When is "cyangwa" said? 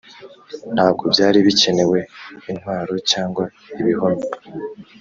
3.11-3.43